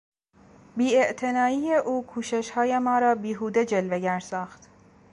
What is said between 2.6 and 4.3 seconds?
ما را بیهوده جلوگر